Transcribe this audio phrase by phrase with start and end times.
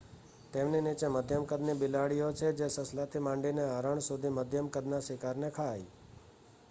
[0.53, 5.87] તેમની નીચે મધ્યમ કદની બિલાડીઓ છે જે સસલાથી માંડીને હરણ સુધીમધ્યમ કદના શિકારને ખાય